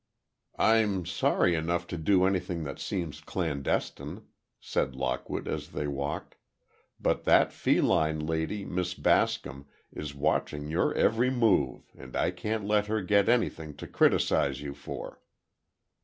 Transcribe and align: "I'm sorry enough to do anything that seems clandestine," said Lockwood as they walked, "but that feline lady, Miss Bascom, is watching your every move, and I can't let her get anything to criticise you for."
"I'm 0.57 1.05
sorry 1.05 1.53
enough 1.53 1.85
to 1.89 1.95
do 1.95 2.25
anything 2.25 2.63
that 2.63 2.79
seems 2.79 3.21
clandestine," 3.21 4.23
said 4.59 4.95
Lockwood 4.95 5.47
as 5.47 5.73
they 5.73 5.85
walked, 5.85 6.37
"but 6.99 7.23
that 7.25 7.53
feline 7.53 8.19
lady, 8.25 8.65
Miss 8.65 8.95
Bascom, 8.95 9.67
is 9.93 10.15
watching 10.15 10.67
your 10.69 10.91
every 10.95 11.29
move, 11.29 11.91
and 11.95 12.15
I 12.15 12.31
can't 12.31 12.65
let 12.65 12.87
her 12.87 13.03
get 13.03 13.29
anything 13.29 13.75
to 13.75 13.85
criticise 13.85 14.59
you 14.59 14.73
for." 14.73 15.21